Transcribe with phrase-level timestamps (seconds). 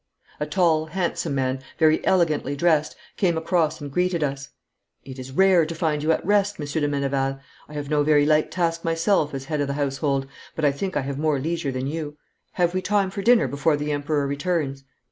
[0.39, 4.49] A tall, handsome man, very elegantly dressed, came across and greeted us.
[5.05, 7.39] 'It is rare to find you at rest, Monsieur de Meneval.
[7.69, 10.25] I have no very light task myself as head of the household,
[10.55, 12.17] but I think I have more leisure than you.
[12.53, 14.85] Have we time for dinner before the Emperor returns?'